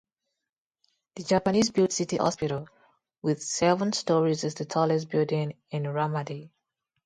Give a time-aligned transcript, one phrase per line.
[1.15, 2.67] The Japanese-built city hospital,
[3.21, 6.49] with seven storeys, is the tallest building in Ramadi.